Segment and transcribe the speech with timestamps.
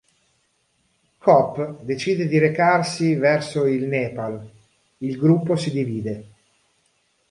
[1.19, 4.51] Kopp decide di recarsi verso il Nepal:
[4.97, 6.25] il gruppo si divide.